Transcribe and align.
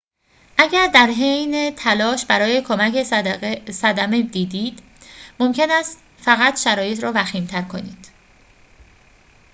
اگر 0.57 0.89
در 0.93 1.07
حین 1.07 1.75
تلاش 1.75 2.25
برای 2.25 2.61
کمک 2.61 3.03
صدمه 3.71 4.21
دیدید 4.23 4.79
ممکن 5.39 5.71
است 5.71 5.99
فقط 6.17 6.59
شرایط 6.59 7.03
را 7.03 7.11
وخیم‌تر 7.15 7.61
کنید 7.61 8.11